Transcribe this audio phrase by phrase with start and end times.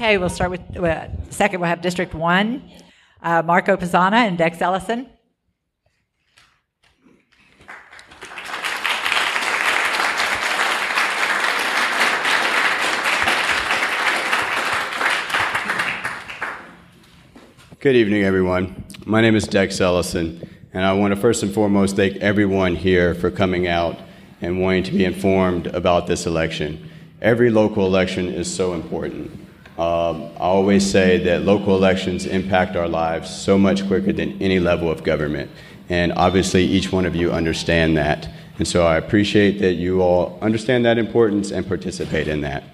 [0.00, 2.62] Okay, we'll start with, uh, second, we'll have District 1,
[3.20, 5.08] uh, Marco Pizana and Dex Ellison.
[17.80, 18.84] Good evening, everyone.
[19.04, 23.16] My name is Dex Ellison, and I want to first and foremost thank everyone here
[23.16, 23.98] for coming out
[24.40, 26.88] and wanting to be informed about this election.
[27.20, 29.47] Every local election is so important.
[29.78, 34.58] Um, I always say that local elections impact our lives so much quicker than any
[34.58, 35.52] level of government,
[35.88, 38.28] and obviously each one of you understand that.
[38.58, 42.64] And so I appreciate that you all understand that importance and participate in that.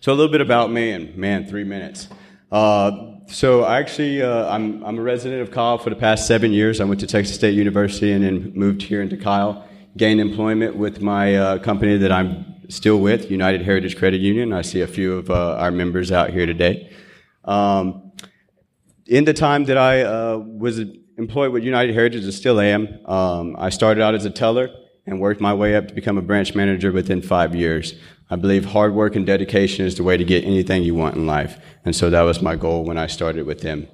[0.00, 2.08] So a little bit about me, and man, three minutes.
[2.50, 6.52] Uh, so I actually, uh, I'm, I'm a resident of Kyle for the past seven
[6.52, 6.80] years.
[6.80, 9.64] I went to Texas State University and then moved here into Kyle.
[9.96, 14.52] Gained employment with my uh, company that I'm still with, United Heritage Credit Union.
[14.52, 16.90] I see a few of uh, our members out here today.
[17.44, 18.12] Um,
[19.06, 20.80] in the time that I uh, was
[21.18, 24.70] employed with United Heritage, and still am, um, I started out as a teller
[25.06, 27.94] and worked my way up to become a branch manager within five years.
[28.30, 31.26] I believe hard work and dedication is the way to get anything you want in
[31.26, 31.58] life.
[31.84, 33.88] And so that was my goal when I started with them.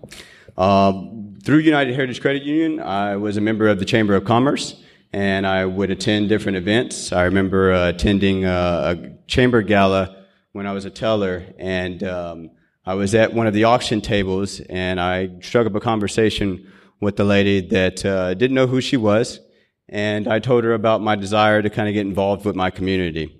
[0.57, 4.81] Um, through United Heritage Credit Union, I was a member of the Chamber of Commerce
[5.13, 7.13] and I would attend different events.
[7.13, 12.51] I remember uh, attending uh, a chamber gala when I was a teller and um,
[12.85, 16.71] I was at one of the auction tables and I struck up a conversation
[17.01, 19.41] with the lady that uh, didn't know who she was.
[19.89, 23.35] And I told her about my desire to kind of get involved with my community.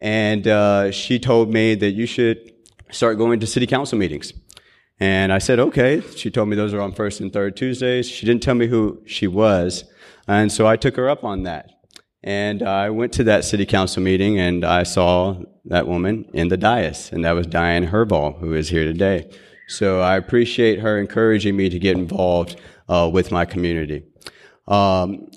[0.00, 2.52] And uh, she told me that you should
[2.90, 4.32] start going to city council meetings.
[5.00, 6.02] And I said, okay.
[6.16, 8.08] She told me those are on first and third Tuesdays.
[8.08, 9.84] She didn't tell me who she was.
[10.26, 11.70] And so I took her up on that.
[12.22, 16.56] And I went to that city council meeting and I saw that woman in the
[16.56, 17.12] dais.
[17.12, 19.30] And that was Diane Hervol, who is here today.
[19.68, 24.04] So I appreciate her encouraging me to get involved uh, with my community.
[24.66, 25.30] Um,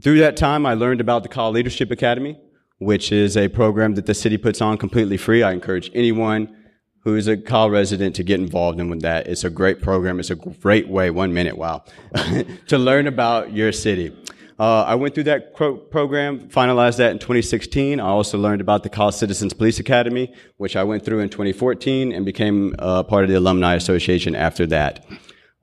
[0.00, 2.38] through that time, I learned about the Kyle Leadership Academy
[2.82, 5.42] which is a program that the city puts on completely free.
[5.42, 6.56] I encourage anyone
[7.02, 9.26] who is a Kyle resident to get involved in with that.
[9.26, 10.20] It's a great program.
[10.20, 11.84] It's a great way, one minute, wow,
[12.68, 14.16] to learn about your city.
[14.58, 17.98] Uh, I went through that program, finalized that in 2016.
[17.98, 22.12] I also learned about the Kyle Citizens Police Academy, which I went through in 2014
[22.12, 25.04] and became uh, part of the Alumni Association after that.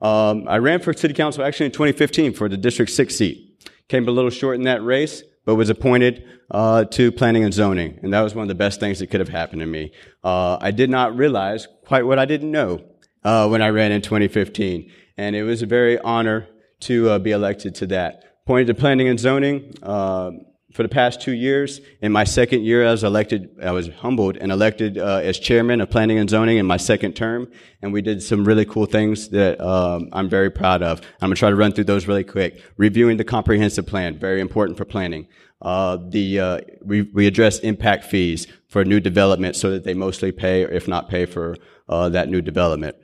[0.02, 3.70] Um, I ran for city council actually in 2015 for the District 6 seat.
[3.88, 7.98] Came a little short in that race, but was appointed uh, to planning and zoning,
[8.02, 9.92] and that was one of the best things that could have happened to me.
[10.22, 12.84] Uh, I did not realize quite what I didn't know
[13.24, 16.48] uh, when I ran in 2015, and it was a very honor
[16.80, 18.24] to uh, be elected to that.
[18.44, 20.30] Appointed to planning and zoning uh,
[20.72, 21.80] for the past two years.
[22.00, 25.80] In my second year, I was elected, I was humbled and elected uh, as chairman
[25.80, 27.50] of planning and zoning in my second term.
[27.82, 31.00] And we did some really cool things that um, I'm very proud of.
[31.20, 32.62] I'm going to try to run through those really quick.
[32.76, 35.26] Reviewing the comprehensive plan, very important for planning.
[35.62, 40.32] Uh, the uh, we, we address impact fees for new development so that they mostly
[40.32, 41.56] pay, or if not pay, for
[41.88, 42.96] uh, that new development.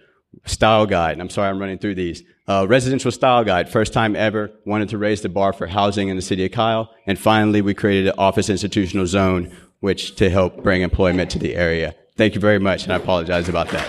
[0.46, 2.22] Style guide, I'm sorry I'm running through these.
[2.48, 6.14] Uh, residential style guide, first time ever, wanted to raise the bar for housing in
[6.14, 6.94] the city of Kyle.
[7.04, 11.56] And finally, we created an office institutional zone, which to help bring employment to the
[11.56, 11.96] area.
[12.16, 13.84] Thank you very much, and I apologize about that.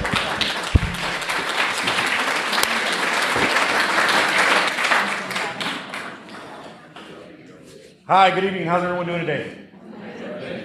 [8.07, 8.65] Hi, good evening.
[8.65, 9.55] How's everyone doing today?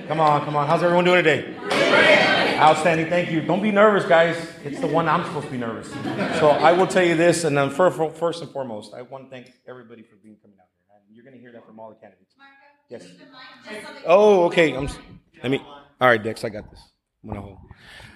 [0.09, 0.67] Come on, come on.
[0.67, 2.21] How's everyone doing today?
[2.63, 3.09] Outstanding.
[3.09, 3.41] Thank you.
[3.41, 4.37] Don't be nervous, guys.
[4.65, 5.91] It's the one I'm supposed to be nervous.
[6.39, 9.53] So I will tell you this, and then first and foremost, I want to thank
[9.67, 10.87] everybody for being coming out here.
[10.95, 12.35] And you're going to hear that from all the candidates.
[12.89, 13.05] Yes.
[14.07, 14.77] Oh, okay.
[14.77, 14.89] I'm.
[15.43, 15.59] Let me.
[16.01, 16.45] All right, Dex.
[16.45, 16.81] I got this.
[17.25, 17.59] I'm gonna hold.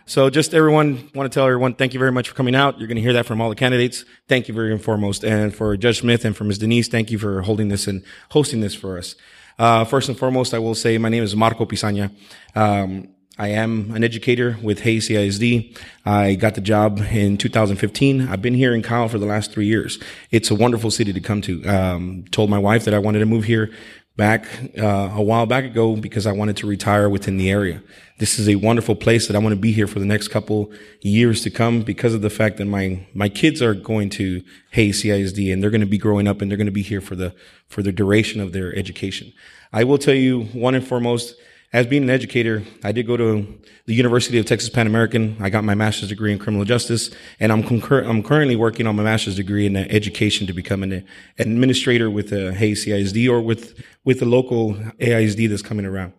[0.09, 2.79] So just everyone, want to tell everyone, thank you very much for coming out.
[2.79, 4.05] You're going to hear that from all the candidates.
[4.29, 5.25] Thank you very and foremost.
[5.25, 6.59] And for Judge Smith and for Ms.
[6.59, 9.17] Denise, thank you for holding this and hosting this for us.
[9.59, 12.13] Uh, first and foremost, I will say my name is Marco Pizana.
[12.55, 13.09] Um,
[13.39, 15.77] I am an educator with Hays CISD.
[16.07, 18.29] I got the job in 2015.
[18.29, 19.99] I've been here in Kyle for the last three years.
[20.31, 21.63] It's a wonderful city to come to.
[21.67, 23.71] Um, told my wife that I wanted to move here
[24.17, 24.47] back
[24.79, 27.83] uh, a while back ago because I wanted to retire within the area.
[28.19, 30.73] This is a wonderful place that I want to be here for the next couple
[31.03, 35.03] years to come because of the fact that my my kids are going to Hays
[35.03, 37.15] CISD and they're going to be growing up and they're going to be here for
[37.15, 37.35] the
[37.69, 39.35] for the duration of their education.
[39.75, 41.35] I will tell you one and foremost
[41.73, 43.47] as being an educator, I did go to
[43.87, 45.37] the University of Texas Pan American.
[45.41, 48.97] I got my master's degree in criminal justice, and I'm concur- I'm currently working on
[48.97, 51.05] my master's degree in education to become an
[51.39, 56.13] administrator with a Hays CISD or with with the local AISD that's coming around.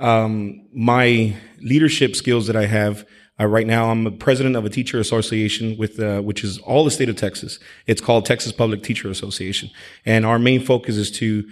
[0.00, 3.06] Um, my leadership skills that I have
[3.38, 6.84] Uh, right now, I'm a president of a teacher association with, uh, which is all
[6.84, 7.58] the state of Texas.
[7.86, 9.68] It's called Texas Public Teacher Association.
[10.06, 11.46] And our main focus is to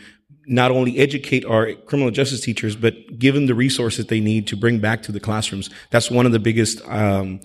[0.46, 4.56] not only educate our criminal justice teachers, but give them the resources they need to
[4.56, 5.70] bring back to the classrooms.
[5.91, 7.41] That's one of the biggest, um,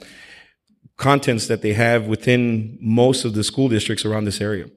[0.98, 4.70] contents that they have within most of the school districts around this area.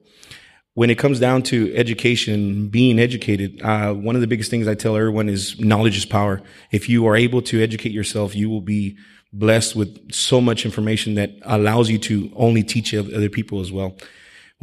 [0.73, 4.73] When it comes down to education, being educated, uh, one of the biggest things I
[4.73, 6.41] tell everyone is knowledge is power.
[6.71, 8.97] If you are able to educate yourself, you will be
[9.31, 13.95] blessed with so much information that allows you to only teach other people as well.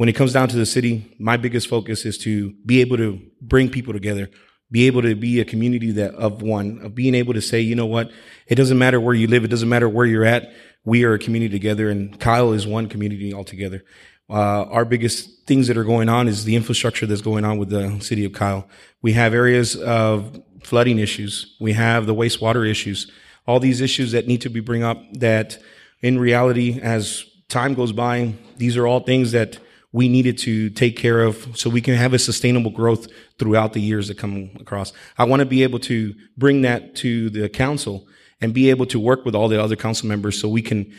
[0.01, 3.21] When it comes down to the city, my biggest focus is to be able to
[3.39, 4.31] bring people together,
[4.71, 7.75] be able to be a community that of one, of being able to say, you
[7.75, 8.11] know what?
[8.47, 9.45] It doesn't matter where you live.
[9.45, 10.51] It doesn't matter where you're at.
[10.83, 13.83] We are a community together and Kyle is one community altogether.
[14.27, 17.69] Uh, our biggest things that are going on is the infrastructure that's going on with
[17.69, 18.67] the city of Kyle.
[19.03, 21.55] We have areas of flooding issues.
[21.59, 23.11] We have the wastewater issues
[23.45, 25.59] all these issues that need to be bring up that
[26.01, 29.59] in reality, as time goes by, these are all things that
[29.93, 33.07] we needed to take care of so we can have a sustainable growth
[33.37, 34.93] throughout the years that come across.
[35.17, 38.07] I want to be able to bring that to the council
[38.39, 40.91] and be able to work with all the other council members so we can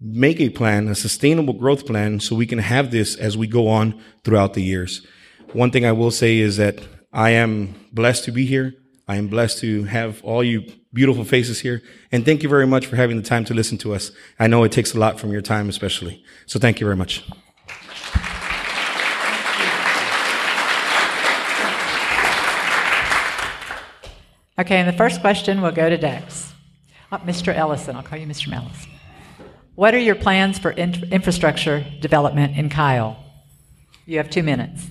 [0.00, 3.68] make a plan, a sustainable growth plan so we can have this as we go
[3.68, 5.06] on throughout the years.
[5.52, 6.80] One thing I will say is that
[7.12, 8.74] I am blessed to be here.
[9.06, 11.82] I am blessed to have all you beautiful faces here.
[12.12, 14.10] And thank you very much for having the time to listen to us.
[14.38, 16.22] I know it takes a lot from your time, especially.
[16.46, 17.24] So thank you very much.
[24.58, 26.52] Okay, and the first question will go to Dex.
[27.12, 27.54] Uh, Mr.
[27.54, 28.52] Ellison, I'll call you Mr.
[28.52, 28.90] Ellison.
[29.76, 33.22] What are your plans for in- infrastructure development in Kyle?
[34.04, 34.88] You have two minutes.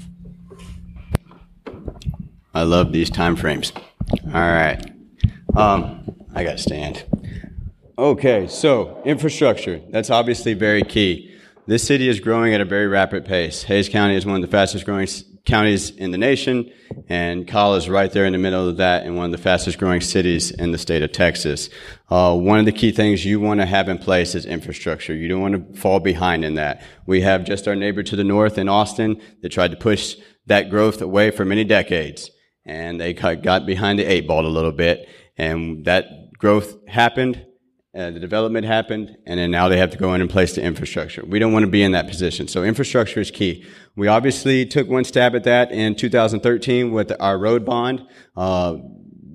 [2.53, 3.73] I love these time frames.
[4.25, 4.81] All right.
[5.55, 7.03] Um, I got to stand.
[7.97, 9.81] Okay, so infrastructure.
[9.89, 11.35] That's obviously very key.
[11.65, 13.63] This city is growing at a very rapid pace.
[13.63, 15.07] Hays County is one of the fastest growing
[15.45, 16.71] counties in the nation,
[17.09, 19.77] and Kyle is right there in the middle of that and one of the fastest
[19.77, 21.69] growing cities in the state of Texas.
[22.09, 25.13] Uh, one of the key things you want to have in place is infrastructure.
[25.13, 26.83] You don't want to fall behind in that.
[27.05, 30.15] We have just our neighbor to the north in Austin that tried to push
[30.45, 32.31] that growth away for many decades
[32.67, 35.07] and they got behind the eight ball a little bit,
[35.37, 37.43] and that growth happened,
[37.97, 40.61] uh, the development happened, and then now they have to go in and place the
[40.61, 41.25] infrastructure.
[41.25, 42.47] We don't want to be in that position.
[42.47, 43.65] So infrastructure is key.
[43.95, 48.05] We obviously took one stab at that in 2013 with our road bond.
[48.35, 48.77] Uh,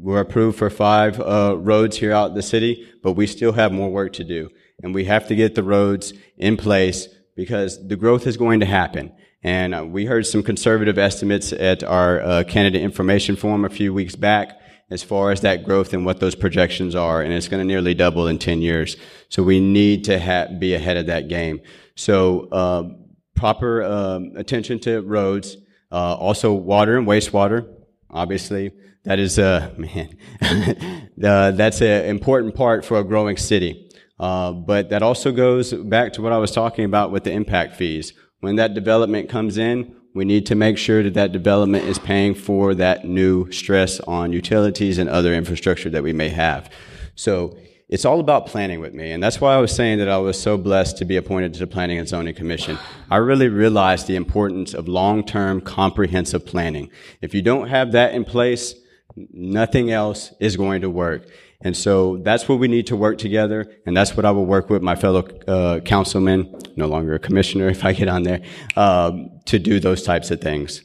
[0.03, 3.73] we're approved for five uh, roads here out in the city, but we still have
[3.73, 4.49] more work to do.
[4.81, 8.67] And we have to get the roads in place because the growth is going to
[8.67, 9.13] happen.
[9.43, 13.93] And uh, we heard some conservative estimates at our uh, candidate information forum a few
[13.93, 14.62] weeks back
[14.93, 17.95] as far as that growth and what those projections are, and it's going to nearly
[17.95, 18.97] double in 10 years.
[19.31, 21.61] So we need to ha- be ahead of that game.
[21.95, 22.91] So uh,
[23.35, 25.57] proper um, attention to roads,
[25.91, 27.67] uh, also water and wastewater.
[28.11, 28.73] Obviously,
[29.05, 30.17] that is uh, man,
[31.17, 33.89] that's an important part for a growing city.
[34.21, 37.77] Uh, but that also goes back to what I was talking about with the impact
[37.77, 41.99] fees when that development comes in, we need to make sure that that development is
[41.99, 46.71] paying for that new stress on utilities and other infrastructure that we may have.
[47.15, 47.57] So
[47.89, 49.11] it's all about planning with me.
[49.11, 51.61] And that's why I was saying that I was so blessed to be appointed to
[51.61, 52.79] the Planning and Zoning Commission.
[53.11, 56.91] I really realized the importance of long-term comprehensive planning.
[57.21, 58.75] If you don't have that in place,
[59.17, 61.27] nothing else is going to work.
[61.65, 63.73] And so that's what we need to work together.
[63.87, 67.69] And that's what I will work with my fellow uh, councilman, no longer a commissioner
[67.77, 68.43] if I get on there,
[68.77, 70.83] um, to do those types of things.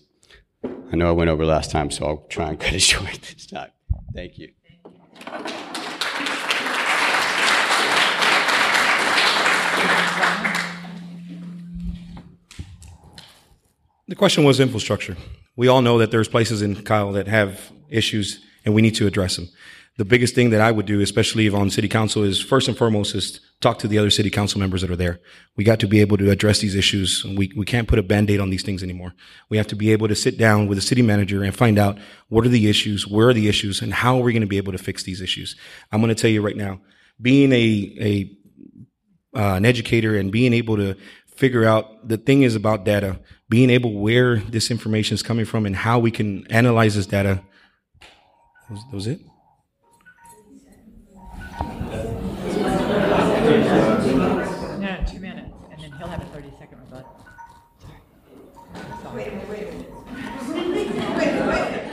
[0.91, 3.47] I know I went over last time, so I'll try and cut it short this
[3.47, 3.71] time.
[4.13, 4.51] Thank you.
[14.09, 15.17] The question was infrastructure.
[15.57, 19.07] We all know that there's places in Kyle that have issues and we need to
[19.07, 19.49] address them
[19.97, 22.77] the biggest thing that I would do, especially if on city council, is first and
[22.77, 25.19] foremost is talk to the other city council members that are there.
[25.55, 27.25] We got to be able to address these issues.
[27.25, 29.15] We, we can't put a band-aid on these things anymore.
[29.49, 31.97] We have to be able to sit down with the city manager and find out
[32.29, 34.57] what are the issues, where are the issues, and how are we going to be
[34.57, 35.55] able to fix these issues.
[35.91, 36.79] I'm going to tell you right now,
[37.19, 38.37] being a, a,
[39.35, 40.95] uh, an educator and being able to
[41.37, 45.65] figure out the thing is about data, being able where this information is coming from
[45.65, 47.41] and how we can analyze this data.
[48.67, 49.21] That was, that was it?
[54.79, 57.25] No, two minutes, and then he'll have a 30 second rebuttal.
[59.13, 59.87] Wait, a minute, wait, wait.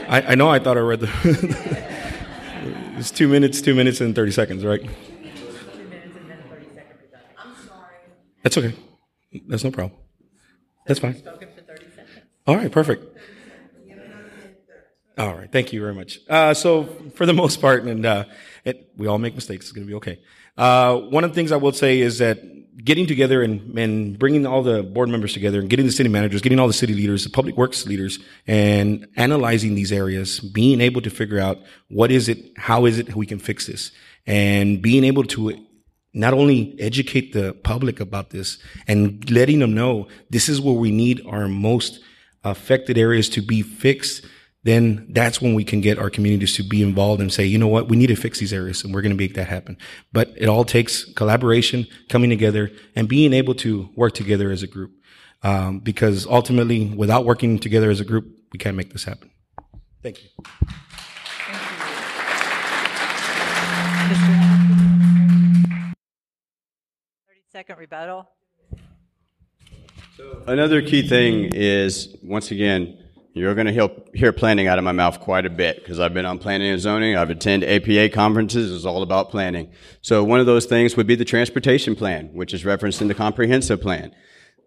[0.09, 1.09] I, I know I thought I read the.
[2.97, 4.81] it's two minutes, two minutes, and 30 seconds, right?
[4.81, 6.99] Two minutes and then 30 seconds.
[7.37, 7.95] I'm sorry.
[8.43, 8.73] That's okay.
[9.47, 9.99] That's no problem.
[10.85, 11.21] That's fine.
[12.47, 13.03] All right, perfect.
[15.17, 16.19] All right, thank you very much.
[16.29, 16.83] Uh, so,
[17.15, 18.25] for the most part, and uh,
[18.65, 19.65] it, we all make mistakes.
[19.65, 20.19] It's going to be okay.
[20.57, 22.39] Uh, one of the things I will say is that
[22.83, 26.41] getting together and, and bringing all the board members together and getting the city managers,
[26.41, 31.01] getting all the city leaders, the public works leaders, and analyzing these areas, being able
[31.01, 33.91] to figure out what is it, how is it we can fix this,
[34.27, 35.64] and being able to
[36.15, 38.57] not only educate the public about this
[38.87, 41.99] and letting them know this is where we need our most
[42.43, 44.25] affected areas to be fixed
[44.65, 47.67] then that's when we can get our communities to be involved and say, you know
[47.67, 49.77] what, we need to fix these areas and we're going to make that happen.
[50.11, 54.67] But it all takes collaboration, coming together and being able to work together as a
[54.67, 54.91] group.
[55.43, 59.29] Um, because ultimately, without working together as a group, we can't make this happen.
[60.01, 60.29] Thank you.
[67.55, 68.27] Second rebuttal.
[70.45, 73.01] Another key thing is, once again,
[73.33, 76.25] you're going to hear planning out of my mouth quite a bit because I've been
[76.25, 77.15] on planning and zoning.
[77.15, 78.75] I've attended APA conferences.
[78.75, 79.71] It's all about planning.
[80.01, 83.15] So one of those things would be the transportation plan, which is referenced in the
[83.15, 84.13] comprehensive plan.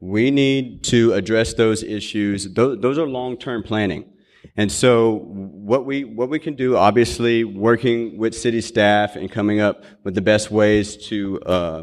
[0.00, 2.54] We need to address those issues.
[2.54, 4.10] Those, those are long-term planning.
[4.56, 9.60] And so what we, what we can do, obviously working with city staff and coming
[9.60, 11.82] up with the best ways to, uh,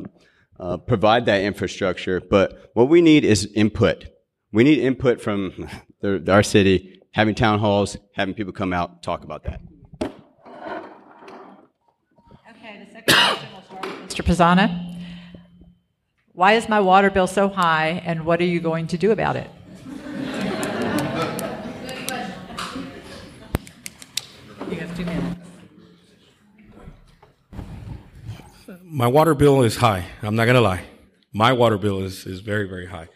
[0.59, 2.21] uh, provide that infrastructure.
[2.21, 4.05] But what we need is input.
[4.51, 5.69] We need input from
[6.01, 9.61] the, our city, having town halls, having people come out, talk about that.
[12.51, 14.23] Okay, the second question will start with Mr.
[14.25, 14.93] Pizana.
[16.33, 19.37] Why is my water bill so high, and what are you going to do about
[19.37, 19.49] it?
[24.69, 25.34] you have two minutes.
[28.87, 30.05] My water bill is high.
[30.21, 30.83] I'm not to lie.
[31.33, 33.07] My water bill is, is very, very high.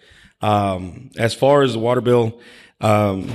[0.41, 2.41] Um, as far as the water bill,
[2.81, 3.31] um,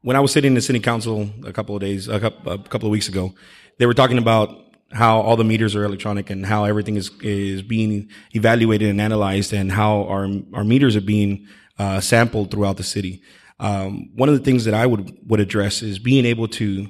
[0.00, 2.58] when I was sitting in the city council a couple of days, a couple, a
[2.58, 3.34] couple of weeks ago,
[3.78, 4.48] they were talking about
[4.92, 9.52] how all the meters are electronic and how everything is is being evaluated and analyzed,
[9.52, 11.46] and how our our meters are being
[11.78, 13.20] uh, sampled throughout the city.
[13.60, 16.86] Um, one of the things that I would would address is being able to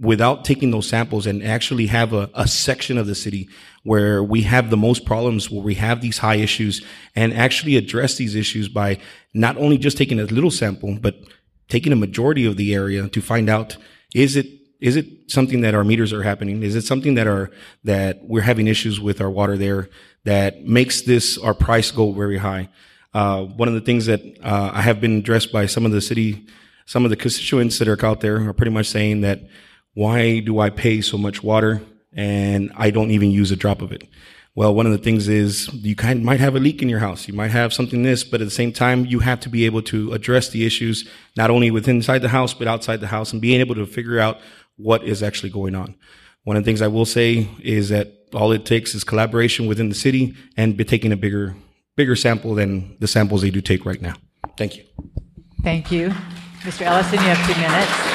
[0.00, 3.48] without taking those samples and actually have a, a section of the city
[3.84, 6.84] where we have the most problems, where we have these high issues
[7.14, 8.98] and actually address these issues by
[9.34, 11.16] not only just taking a little sample, but
[11.68, 13.76] taking a majority of the area to find out,
[14.14, 14.46] is it,
[14.80, 16.62] is it something that our meters are happening?
[16.62, 17.50] Is it something that are,
[17.84, 19.88] that we're having issues with our water there
[20.24, 22.68] that makes this, our price go very high?
[23.12, 26.00] Uh, one of the things that, uh, I have been addressed by some of the
[26.00, 26.46] city,
[26.84, 29.40] some of the constituents that are out there are pretty much saying that
[29.94, 31.82] why do I pay so much water
[32.12, 34.06] and I don't even use a drop of it?
[34.56, 37.00] Well, one of the things is you kind of might have a leak in your
[37.00, 37.26] house.
[37.26, 39.82] You might have something this, but at the same time, you have to be able
[39.82, 43.42] to address the issues, not only within inside the house, but outside the house and
[43.42, 44.38] being able to figure out
[44.76, 45.96] what is actually going on.
[46.44, 49.88] One of the things I will say is that all it takes is collaboration within
[49.88, 51.56] the city and be taking a bigger,
[51.96, 54.14] bigger sample than the samples they do take right now.
[54.56, 54.84] Thank you.
[55.62, 56.10] Thank you.
[56.60, 56.82] Mr.
[56.82, 58.13] Ellison, you have two minutes.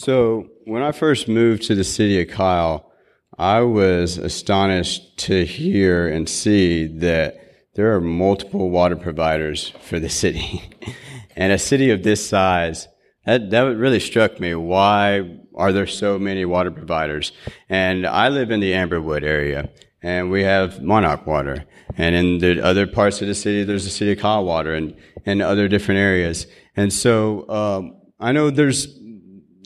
[0.00, 2.90] So when I first moved to the city of Kyle,
[3.36, 7.38] I was astonished to hear and see that
[7.74, 10.62] there are multiple water providers for the city.
[11.36, 12.88] and a city of this size,
[13.26, 14.54] that, that really struck me.
[14.54, 17.32] Why are there so many water providers?
[17.68, 19.68] And I live in the Amberwood area,
[20.02, 21.66] and we have Monarch Water.
[21.98, 24.96] And in the other parts of the city, there's the city of Kyle Water and,
[25.26, 26.46] and other different areas.
[26.74, 28.99] And so um, I know there's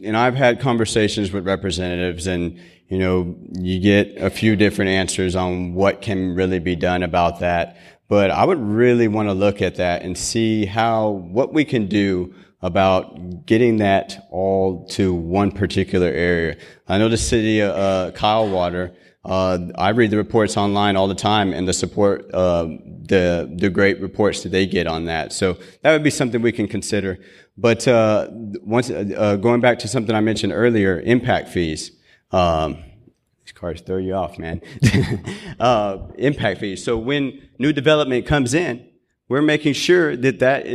[0.04, 5.34] and I've had conversations with representatives and, you know, you get a few different answers
[5.34, 7.76] on what can really be done about that.
[8.08, 11.86] But I would really want to look at that and see how, what we can
[11.86, 16.56] do about getting that all to one particular area.
[16.88, 21.14] I know the city uh, Kyle Water, uh, I read the reports online all the
[21.14, 25.32] time and the support, uh, the, the great reports that they get on that.
[25.32, 27.18] So that would be something we can consider.
[27.56, 28.28] But uh,
[28.62, 31.92] once uh, going back to something I mentioned earlier, impact fees.
[32.32, 32.78] Um,
[33.44, 34.60] these cars throw you off, man.
[35.60, 36.84] uh, impact fees.
[36.84, 38.88] So when new development comes in,
[39.28, 40.66] we're making sure that that,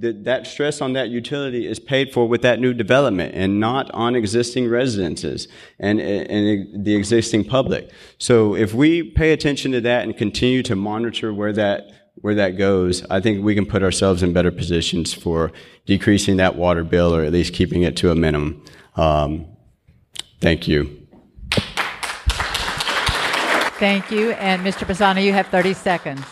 [0.00, 3.90] that that stress on that utility is paid for with that new development and not
[3.92, 5.48] on existing residences
[5.78, 7.90] and, and the existing public.
[8.18, 12.56] So if we pay attention to that and continue to monitor where that where that
[12.56, 15.52] goes, I think we can put ourselves in better positions for
[15.84, 18.64] decreasing that water bill or at least keeping it to a minimum.
[18.96, 19.46] Um,
[20.40, 21.06] thank you.
[23.78, 24.30] Thank you.
[24.32, 24.86] And Mr.
[24.86, 26.24] Pizana, you have 30 seconds.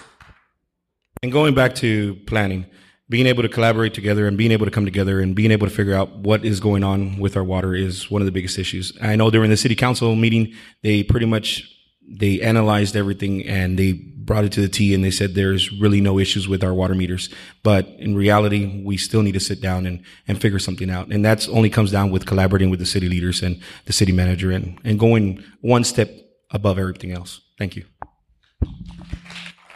[1.22, 2.66] And going back to planning,
[3.12, 5.72] being able to collaborate together and being able to come together and being able to
[5.72, 8.90] figure out what is going on with our water is one of the biggest issues.
[9.02, 11.70] I know during the city council meeting, they pretty much
[12.08, 16.00] they analyzed everything and they brought it to the T and they said there's really
[16.00, 17.28] no issues with our water meters.
[17.62, 21.12] But in reality, we still need to sit down and, and figure something out.
[21.12, 24.50] And that's only comes down with collaborating with the city leaders and the city manager
[24.50, 26.10] and, and going one step
[26.50, 27.42] above everything else.
[27.58, 27.84] Thank you.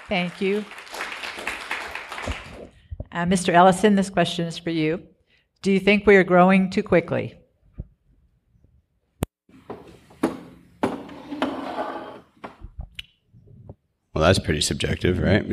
[0.09, 0.65] Thank you.
[3.17, 3.49] Uh, Mr.
[3.49, 5.03] Ellison, this question is for you.
[5.63, 7.35] Do you think we are growing too quickly?
[14.13, 15.47] Well, that's pretty subjective, right?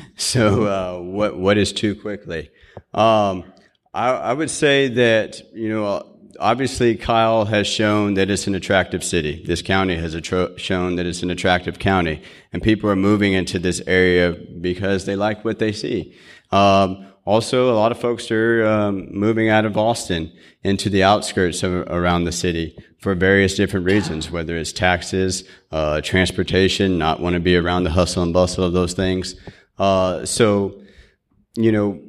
[0.16, 2.50] so, uh, what what is too quickly?
[2.94, 3.44] Um,
[3.92, 9.02] I, I, would say that you know, obviously, Kyle has shown that it's an attractive
[9.02, 9.42] city.
[9.46, 13.58] This county has atro- shown that it's an attractive county, and people are moving into
[13.58, 16.14] this area because they like what they see.
[16.50, 21.62] Um, also, a lot of folks are um, moving out of Austin into the outskirts
[21.64, 27.34] of, around the city for various different reasons, whether it's taxes, uh, transportation, not want
[27.34, 29.34] to be around the hustle and bustle of those things.
[29.78, 30.80] Uh, so,
[31.56, 32.00] you know,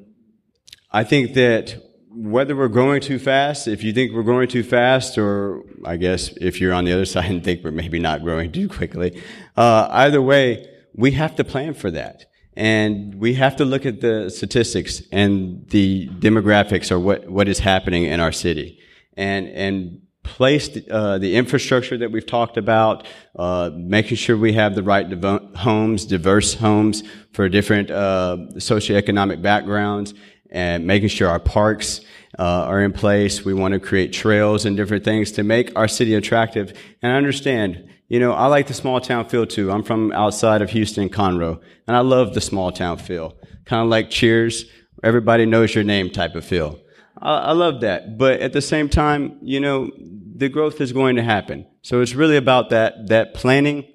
[0.91, 1.83] I think that
[2.19, 6.29] whether we're growing too fast, if you think we're growing too fast, or I guess
[6.41, 9.21] if you're on the other side and think we're maybe not growing too quickly,
[9.55, 12.25] uh, either way, we have to plan for that.
[12.55, 17.59] And we have to look at the statistics and the demographics or what, what is
[17.59, 18.79] happening in our city
[19.15, 23.05] and, and place the, uh, the infrastructure that we've talked about,
[23.35, 25.07] uh, making sure we have the right
[25.55, 30.15] homes, diverse homes for different uh, socioeconomic backgrounds,
[30.49, 32.01] and making sure our parks
[32.37, 33.43] uh, are in place.
[33.43, 36.77] We want to create trails and different things to make our city attractive.
[37.01, 39.69] And I understand you know, I like the small town feel too.
[39.69, 43.37] I'm from outside of Houston, Conroe, and I love the small town feel.
[43.65, 44.65] Kind of like Cheers,
[45.03, 46.79] everybody knows your name type of feel.
[47.21, 48.17] I, I love that.
[48.17, 51.65] But at the same time, you know, the growth is going to happen.
[51.81, 53.85] So it's really about that, that planning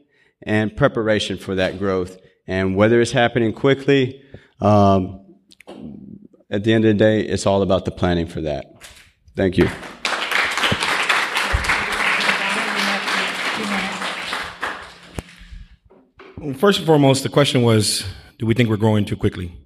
[0.43, 2.19] and preparation for that growth.
[2.47, 4.23] And whether it's happening quickly,
[4.61, 5.22] um,
[6.53, 8.75] at the end of the day, it's all about the planning for that.
[9.35, 9.67] Thank you.
[16.59, 18.05] First and foremost, the question was,
[18.39, 19.57] do we think we're growing too quickly?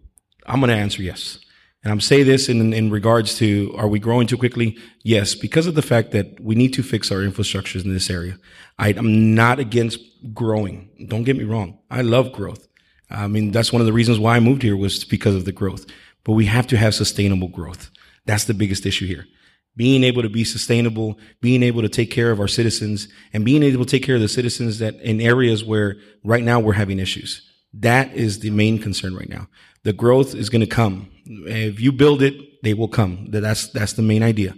[0.47, 1.41] I'm going to answer yes.
[1.83, 4.79] And I'm say this in, in regards to, are we growing too quickly?
[5.03, 8.39] Yes, because of the fact that we need to fix our infrastructures in this area.
[8.79, 9.99] I, I'm not against
[10.33, 11.07] growing.
[11.09, 11.79] Don't get me wrong.
[11.91, 12.69] I love growth.
[13.11, 15.53] I mean, that's one of the reasons why I moved here was because of the
[15.53, 15.87] growth.
[16.27, 17.91] But we have to have sustainable growth.
[18.27, 19.25] That's the biggest issue here
[19.77, 23.63] being able to be sustainable, being able to take care of our citizens and being
[23.63, 26.99] able to take care of the citizens that in areas where right now we're having
[26.99, 27.47] issues.
[27.75, 29.49] That is the main concern right now.
[29.83, 31.11] The growth is going to come.
[31.27, 33.27] If you build it, they will come.
[33.31, 34.55] That's, that's the main idea.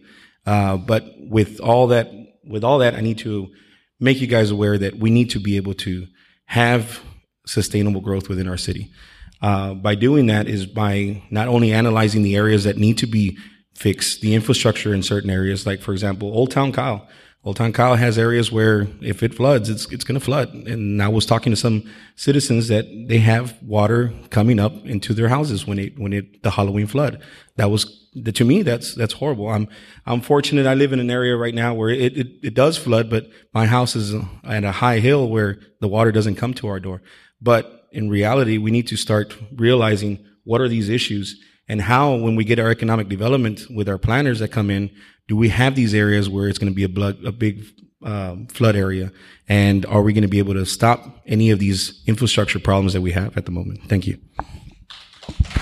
[0.46, 2.10] Uh, but with all that,
[2.44, 3.50] with all that, I need to
[3.98, 6.06] make you guys aware that we need to be able to
[6.46, 7.00] have
[7.44, 8.92] sustainable growth within our city.
[9.40, 13.38] Uh, by doing that is by not only analyzing the areas that need to be
[13.74, 15.66] fixed, the infrastructure in certain areas.
[15.66, 17.06] Like, for example, Old Town Kyle.
[17.44, 20.52] Old Town Kyle has areas where if it floods, it's, it's going to flood.
[20.52, 25.28] And I was talking to some citizens that they have water coming up into their
[25.28, 27.22] houses when it, when it, the Halloween flood.
[27.54, 29.48] That was, to me, that's, that's horrible.
[29.48, 29.68] I'm,
[30.04, 30.66] I'm fortunate.
[30.66, 33.66] I live in an area right now where it, it, it does flood, but my
[33.66, 37.02] house is at a high hill where the water doesn't come to our door.
[37.40, 42.36] But in reality, we need to start realizing what are these issues and how, when
[42.36, 44.90] we get our economic development with our planners that come in,
[45.26, 47.64] do we have these areas where it's going to be a, blood, a big
[48.02, 49.12] um, flood area?
[49.48, 53.02] And are we going to be able to stop any of these infrastructure problems that
[53.02, 53.80] we have at the moment?
[53.88, 54.18] Thank you.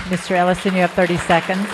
[0.07, 0.31] Mr.
[0.31, 1.67] Ellison, you have 30 seconds.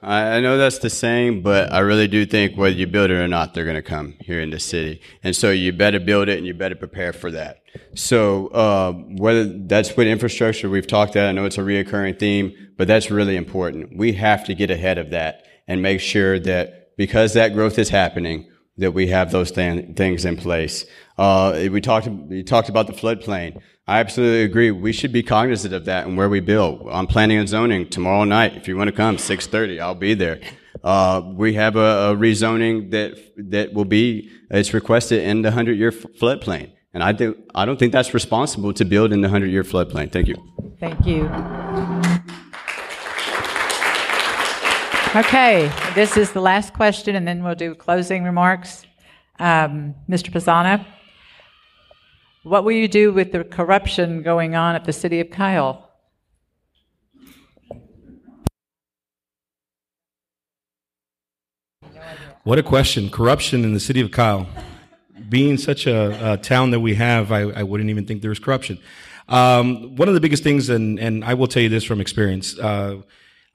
[0.00, 3.26] I know that's the saying, but I really do think whether you build it or
[3.26, 5.00] not, they're going to come here in the city.
[5.24, 7.62] And so you better build it and you better prepare for that.
[7.94, 12.54] So, uh, whether that's with infrastructure we've talked about, I know it's a reoccurring theme,
[12.76, 13.96] but that's really important.
[13.96, 17.88] We have to get ahead of that and make sure that because that growth is
[17.88, 20.86] happening, that we have those th- things in place.
[21.16, 22.08] Uh, we talked,
[22.46, 23.60] talked about the floodplain.
[23.86, 24.70] I absolutely agree.
[24.70, 26.86] We should be cognizant of that and where we build.
[26.90, 28.54] I'm planning and zoning tomorrow night.
[28.56, 30.40] If you want to come, 6:30, I'll be there.
[30.84, 33.18] Uh, we have a, a, rezoning that
[33.50, 37.78] that will be it's requested in the 100 year floodplain, and I do I don't
[37.78, 40.12] think that's responsible to build in the 100 year floodplain.
[40.12, 40.36] Thank you.
[40.78, 41.24] Thank you.
[45.18, 48.86] Okay, this is the last question, and then we'll do closing remarks.
[49.40, 50.30] Um, Mr.
[50.30, 50.86] Pizana,
[52.44, 55.90] what will you do with the corruption going on at the city of Kyle?
[62.44, 63.10] What a question.
[63.10, 64.46] Corruption in the city of Kyle.
[65.28, 68.38] Being such a, a town that we have, I, I, wouldn't even think there was
[68.38, 68.78] corruption.
[69.28, 72.56] Um, one of the biggest things, and, and I will tell you this from experience,
[72.56, 72.98] uh,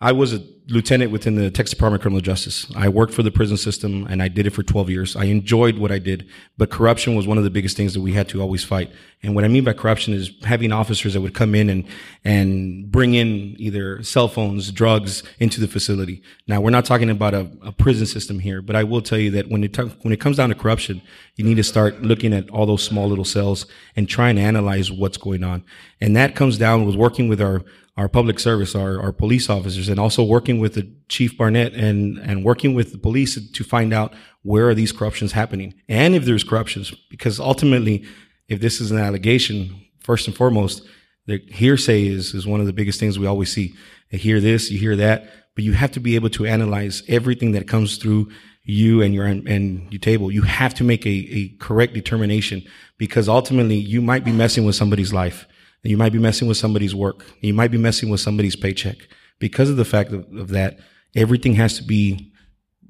[0.03, 2.69] I was a lieutenant within the Texas Department of Criminal Justice.
[2.75, 5.15] I worked for the prison system and I did it for 12 years.
[5.15, 8.11] I enjoyed what I did, but corruption was one of the biggest things that we
[8.11, 8.91] had to always fight.
[9.23, 11.85] And what I mean by corruption is having officers that would come in and,
[12.25, 16.21] and bring in either cell phones, drugs into the facility.
[16.45, 19.31] Now, we're not talking about a, a prison system here, but I will tell you
[19.31, 21.01] that when it, t- when it comes down to corruption,
[21.35, 24.91] you need to start looking at all those small little cells and try and analyze
[24.91, 25.63] what's going on.
[26.01, 27.63] And that comes down with working with our,
[27.95, 32.17] our public service, our, our police officers, and also working with the Chief Barnett and,
[32.17, 36.25] and working with the police to find out where are these corruptions happening and if
[36.25, 36.91] there's corruptions.
[37.09, 38.05] Because ultimately,
[38.47, 40.83] if this is an allegation, first and foremost,
[41.25, 43.73] the hearsay is, is one of the biggest things we always see.
[44.09, 47.53] You hear this, you hear that, but you have to be able to analyze everything
[47.53, 48.29] that comes through
[48.65, 50.31] you and your and your table.
[50.31, 52.63] You have to make a, a correct determination
[52.97, 55.47] because ultimately you might be messing with somebody's life
[55.83, 57.25] you might be messing with somebody's work.
[57.41, 59.07] You might be messing with somebody's paycheck.
[59.39, 60.79] Because of the fact of, of that,
[61.15, 62.31] everything has to be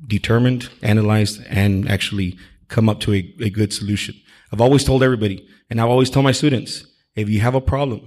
[0.05, 2.37] determined, analyzed, and actually
[2.67, 4.15] come up to a, a good solution.
[4.53, 6.85] I've always told everybody, and I've always told my students,
[7.15, 8.01] if you have a problem,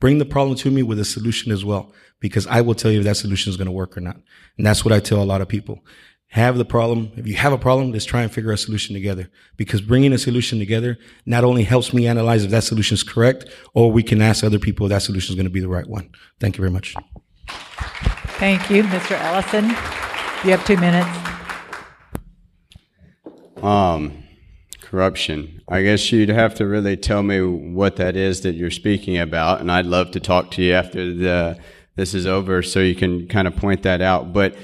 [0.00, 3.00] bring the problem to me with a solution as well, because I will tell you
[3.00, 4.16] if that solution is going to work or not.
[4.56, 5.84] And that's what I tell a lot of people
[6.28, 7.12] have the problem.
[7.16, 9.28] If you have a problem, let's try and figure a solution together.
[9.58, 13.44] Because bringing a solution together not only helps me analyze if that solution is correct,
[13.74, 15.86] or we can ask other people if that solution is going to be the right
[15.86, 16.08] one.
[16.38, 16.94] Thank you very much.
[18.38, 19.20] Thank you, Mr.
[19.20, 19.66] Ellison.
[20.44, 21.10] You have two minutes.
[23.62, 24.19] Um,
[24.90, 25.62] corruption.
[25.68, 29.60] I guess you'd have to really tell me what that is that you're speaking about,
[29.60, 31.58] and I'd love to talk to you after the
[31.96, 34.32] this is over so you can kind of point that out.
[34.32, 34.56] But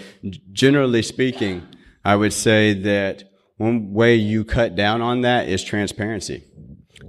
[0.52, 1.62] generally speaking,
[2.04, 3.24] I would say that
[3.56, 6.44] one way you cut down on that is transparency.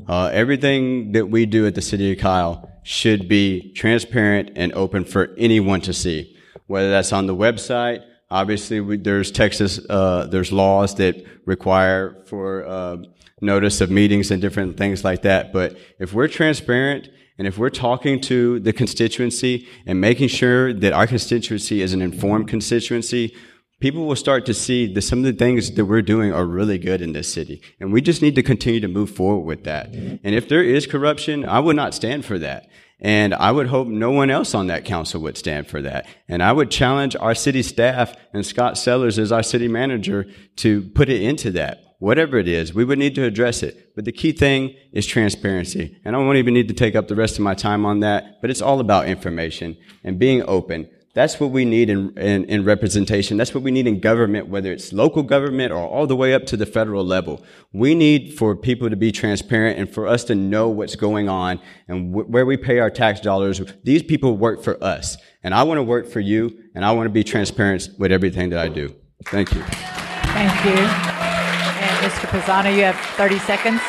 [0.08, 5.06] Uh, everything that we do at the City of Kyle should be transparent and open
[5.06, 8.03] for anyone to see, whether that's on the website.
[8.30, 12.98] Obviously, we, there's Texas, uh, there's laws that require for uh,
[13.42, 15.54] notice of meetings and different things like that.
[15.54, 20.92] But if we're transparent and if we're talking to the constituency and making sure that
[20.92, 23.34] our constituency is an informed constituency,
[23.80, 26.80] people will start to see that some of the things that we're doing are really
[26.80, 27.62] good in this city.
[27.80, 29.94] And we just need to continue to move forward with that.
[29.94, 32.68] And if there is corruption, I would not stand for that.
[33.00, 36.08] And I would hope no one else on that council would stand for that.
[36.28, 40.26] And I would challenge our city staff and Scott Sellers as our city manager
[40.58, 43.96] to put it into that whatever it is, we would need to address it.
[43.96, 46.00] But the key thing is transparency.
[46.06, 48.40] And I won't even need to take up the rest of my time on that,
[48.42, 50.90] but it's all about information and being open.
[51.17, 53.38] That's what we need in, in, in, representation.
[53.38, 56.45] That's what we need in government, whether it's local government or all the way up
[56.45, 57.43] to the federal level.
[57.73, 61.60] We need for people to be transparent and for us to know what's going on
[61.88, 63.60] and wh- where we pay our tax dollars.
[63.84, 65.17] These people work for us.
[65.41, 68.51] And I want to work for you and I want to be transparent with everything
[68.51, 68.95] that I do.
[69.25, 69.63] Thank you.
[69.63, 70.80] Thank you.
[70.84, 72.27] And Mr.
[72.27, 73.82] Pizana, you have 30 seconds.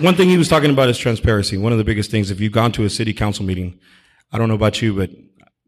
[0.00, 1.58] One thing he was talking about is transparency.
[1.58, 3.80] One of the biggest things, if you've gone to a city council meeting,
[4.32, 5.10] I don't know about you, but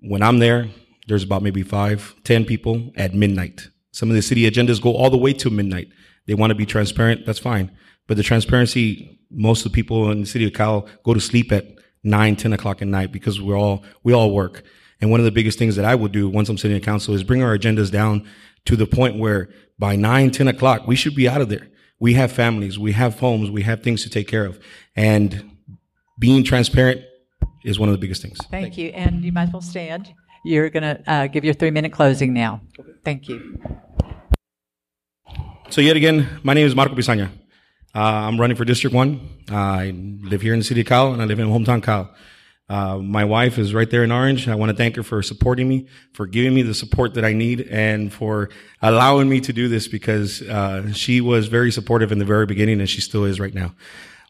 [0.01, 0.69] when I'm there,
[1.07, 3.69] there's about maybe five, ten people at midnight.
[3.93, 5.89] Some of the city agendas go all the way to midnight.
[6.27, 7.25] They want to be transparent.
[7.25, 7.71] That's fine.
[8.07, 11.51] But the transparency, most of the people in the city of Kyle go to sleep
[11.53, 11.67] at
[12.05, 14.63] nine, 10 o'clock at night because we're all, we all work.
[15.01, 17.15] And one of the biggest things that I would do once I'm sitting in council
[17.15, 18.27] is bring our agendas down
[18.67, 21.69] to the point where by nine, 10 o'clock, we should be out of there.
[22.01, 24.61] We have families, we have homes, we have things to take care of.
[24.95, 25.51] And
[26.19, 27.03] being transparent
[27.65, 28.39] is one of the biggest things.
[28.39, 28.87] Thank, Thank you.
[28.87, 28.93] you.
[28.93, 30.13] And you might as well stand.
[30.45, 32.61] You're going to uh, give your three minute closing now.
[33.05, 33.59] Thank you.
[35.71, 37.31] So, yet again, my name is Marco Pizana.
[37.95, 39.21] Uh, I'm running for District 1.
[39.51, 42.15] Uh, I live here in the city of Kyle, and I live in hometown Kyle.
[42.69, 44.47] Uh, my wife is right there in Orange.
[44.47, 47.33] I want to thank her for supporting me, for giving me the support that I
[47.33, 48.51] need, and for
[48.83, 52.81] allowing me to do this because uh, she was very supportive in the very beginning,
[52.81, 53.75] and she still is right now.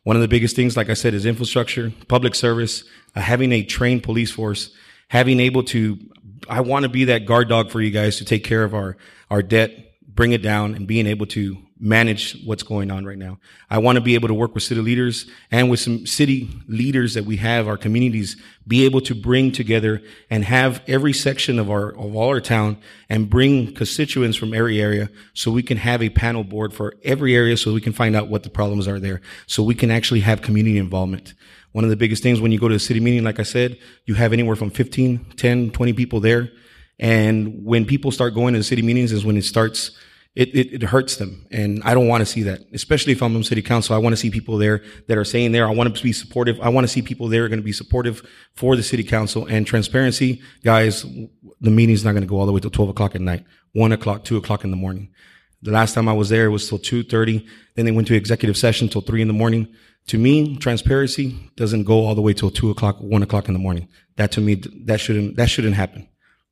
[0.09, 2.83] One of the biggest things, like I said, is infrastructure, public service,
[3.15, 4.71] uh, having a trained police force,
[5.09, 5.99] having able to.
[6.49, 8.97] I want to be that guard dog for you guys to take care of our
[9.31, 13.39] our debt, bring it down, and being able to manage what's going on right now.
[13.71, 17.15] I want to be able to work with city leaders and with some city leaders
[17.15, 18.37] that we have, our communities,
[18.67, 22.79] be able to bring together and have every section of our, of all our town
[23.09, 27.35] and bring constituents from every area so we can have a panel board for every
[27.35, 29.21] area so we can find out what the problems are there.
[29.47, 31.35] So we can actually have community involvement.
[31.73, 33.79] One of the biggest things when you go to a city meeting, like I said,
[34.05, 36.51] you have anywhere from 15, 10, 20 people there.
[36.99, 39.93] And when people start going to the city meetings is when it starts,
[40.35, 41.47] it, it, it, hurts them.
[41.51, 43.95] And I don't want to see that, especially if I'm on city council.
[43.95, 46.61] I want to see people there that are saying there, I want to be supportive.
[46.61, 48.23] I want to see people there going to be supportive
[48.55, 50.41] for the city council and transparency.
[50.63, 51.05] Guys,
[51.61, 53.91] the meeting's not going to go all the way till 12 o'clock at night, one
[53.91, 55.11] o'clock, two o'clock in the morning.
[55.63, 57.45] The last time I was there, it was till 2.30.
[57.75, 59.75] Then they went to executive session till three in the morning.
[60.09, 63.61] To me, transparency doesn't go all the way till two o'clock, one o'clock in the
[63.61, 63.89] morning.
[64.17, 66.09] That to me, that shouldn't, that shouldn't happen.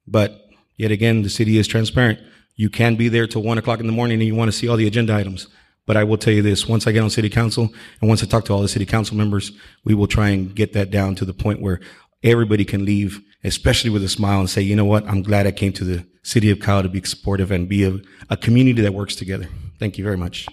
[0.07, 2.19] But yet again, the city is transparent.
[2.57, 4.67] You can be there till one o'clock in the morning and you want to see
[4.67, 5.47] all the agenda items.
[5.87, 8.27] But I will tell you this, once I get on city council and once I
[8.27, 9.53] talk to all the city council members,
[9.85, 11.81] we will try and get that down to the point where
[12.25, 15.07] everybody can leave, especially with a smile and say, you know what?
[15.07, 18.01] I'm glad I came to the city of Kyle to be supportive and be a,
[18.31, 19.49] a community that works together.
[19.79, 20.47] Thank you very much.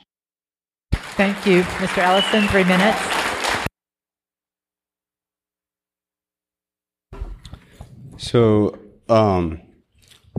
[1.16, 2.00] Thank you, Mr.
[2.00, 2.48] Ellison.
[2.50, 3.00] Three minutes.
[8.18, 8.78] So,
[9.10, 9.62] um,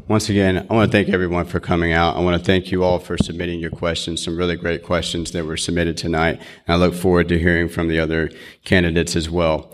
[0.07, 2.17] once again, I want to thank everyone for coming out.
[2.17, 5.47] I want to thank you all for submitting your questions, some really great questions that
[5.47, 6.41] were submitted tonight.
[6.67, 8.31] And I look forward to hearing from the other
[8.65, 9.73] candidates as well.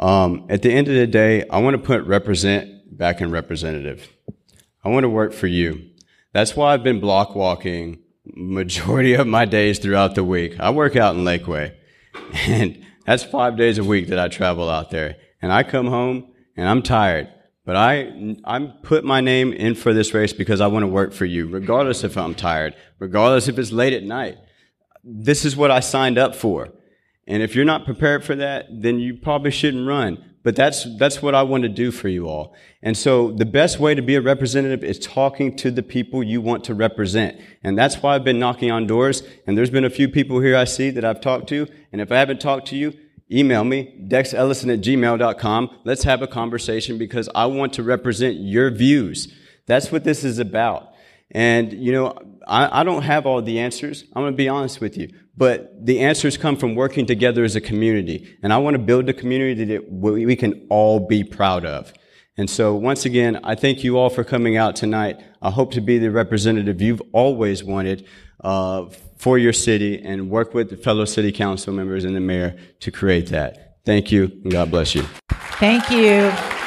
[0.00, 4.08] Um, at the end of the day, I want to put represent back in representative.
[4.84, 5.90] I want to work for you.
[6.32, 10.58] That's why I've been block walking majority of my days throughout the week.
[10.58, 11.74] I work out in Lakeway,
[12.46, 15.16] and that's five days a week that I travel out there.
[15.40, 17.32] And I come home and I'm tired,
[17.68, 21.12] but I I put my name in for this race because I want to work
[21.12, 24.38] for you, regardless if I'm tired, regardless if it's late at night.
[25.04, 26.70] This is what I signed up for.
[27.26, 30.24] And if you're not prepared for that, then you probably shouldn't run.
[30.42, 32.54] But that's, that's what I want to do for you all.
[32.80, 36.40] And so the best way to be a representative is talking to the people you
[36.40, 37.38] want to represent.
[37.62, 39.22] And that's why I've been knocking on doors.
[39.46, 41.66] And there's been a few people here I see that I've talked to.
[41.92, 42.94] And if I haven't talked to you,
[43.30, 45.70] email me, dexellison at gmail.com.
[45.84, 49.32] Let's have a conversation because I want to represent your views.
[49.66, 50.94] That's what this is about.
[51.30, 54.04] And, you know, I, I don't have all the answers.
[54.14, 55.10] I'm going to be honest with you.
[55.36, 58.36] But the answers come from working together as a community.
[58.42, 61.92] And I want to build a community that we can all be proud of.
[62.38, 65.20] And so once again, I thank you all for coming out tonight.
[65.42, 68.06] I hope to be the representative you've always wanted
[68.42, 72.56] uh, for your city and work with the fellow city council members and the mayor
[72.80, 73.78] to create that.
[73.84, 75.02] Thank you, and God bless you.
[75.58, 76.57] Thank you.